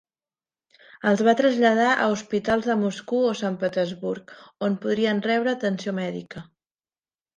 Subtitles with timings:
[1.09, 4.35] Els va traslladar a hospitals de Moscou o Sant Petersburg,
[4.69, 6.45] on podrien rebre atenció mèdica.